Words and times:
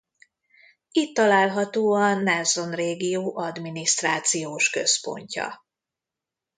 Itt 0.91 1.13
található 1.15 1.93
a 1.93 2.13
Nelson 2.13 2.71
régió 2.75 3.37
adminisztrációs 3.37 4.69
központja. 4.69 5.65